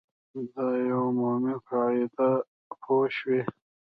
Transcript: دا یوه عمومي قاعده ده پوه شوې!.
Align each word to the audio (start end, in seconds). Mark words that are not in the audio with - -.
دا 0.53 0.65
یوه 0.89 1.03
عمومي 1.07 1.55
قاعده 1.67 2.07
ده 2.15 2.29
پوه 2.81 3.05
شوې!. 3.17 3.41